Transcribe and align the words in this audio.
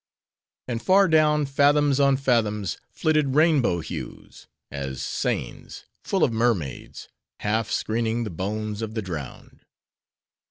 And 0.67 0.81
far 0.81 1.07
down, 1.07 1.45
fathoms 1.45 1.99
on 1.99 2.17
fathoms, 2.17 2.79
flitted 2.89 3.35
rainbow 3.35 3.81
hues:—as 3.81 4.99
seines 4.99 5.83
full 6.03 6.23
of 6.23 6.33
mermaids; 6.33 7.07
half 7.41 7.69
screening 7.69 8.23
the 8.23 8.31
bones 8.31 8.81
of 8.81 8.95
the 8.95 9.03
drowned. 9.03 9.63